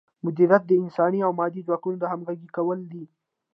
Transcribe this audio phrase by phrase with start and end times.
[0.25, 3.03] مدیریت د انساني او مادي ځواکونو همغږي کول دي.